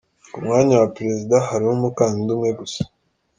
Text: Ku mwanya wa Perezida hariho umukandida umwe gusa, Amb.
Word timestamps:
Ku 0.31 0.37
mwanya 0.45 0.73
wa 0.81 0.87
Perezida 0.95 1.35
hariho 1.47 1.71
umukandida 1.77 2.31
umwe 2.35 2.51
gusa, 2.59 2.81
Amb. 2.85 2.93